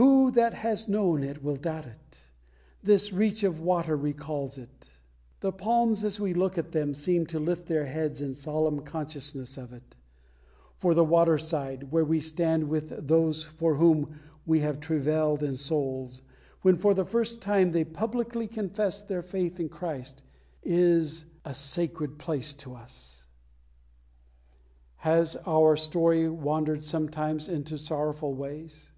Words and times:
Who 0.00 0.30
that 0.30 0.54
has 0.54 0.88
known 0.88 1.22
it 1.22 1.44
will 1.44 1.54
doubt 1.56 1.84
it? 1.84 2.30
This 2.82 3.12
reach 3.12 3.44
of 3.44 3.60
water 3.60 3.94
recalls 3.94 4.56
it. 4.56 4.88
The 5.40 5.52
palms, 5.52 6.02
as 6.02 6.18
we 6.18 6.32
look 6.32 6.56
at 6.56 6.72
them, 6.72 6.94
seem 6.94 7.26
to 7.26 7.38
lift 7.38 7.66
their 7.66 7.84
heads 7.84 8.22
in 8.22 8.32
solemn 8.32 8.80
consciousness 8.80 9.58
of 9.58 9.74
it. 9.74 9.96
For 10.78 10.94
the 10.94 11.04
water 11.04 11.36
side 11.36 11.92
where 11.92 12.06
we 12.06 12.20
stand 12.20 12.70
with 12.70 13.06
those 13.06 13.44
for 13.44 13.74
whom 13.74 14.18
we 14.46 14.60
have 14.60 14.80
travailed 14.80 15.42
in 15.42 15.56
soul, 15.56 16.10
when 16.62 16.78
for 16.78 16.94
the 16.94 17.04
first 17.04 17.42
time 17.42 17.70
they 17.72 17.84
publicly 17.84 18.46
confess 18.46 19.02
their 19.02 19.20
faith 19.20 19.60
in 19.60 19.68
Christ 19.68 20.22
is 20.62 21.26
a 21.44 21.52
sacred 21.52 22.18
place 22.18 22.54
to 22.54 22.72
us. 22.76 23.26
[Illustration: 25.04 25.20
THE 25.20 25.20
PLACE 25.20 25.34
OF 25.34 25.44
BAPTISM.] 25.44 25.44
Has 25.44 25.52
our 25.52 25.76
story 25.76 26.28
wandered 26.30 26.82
sometimes 26.82 27.46
into 27.50 27.76
sorrowful 27.76 28.32
ways? 28.32 28.92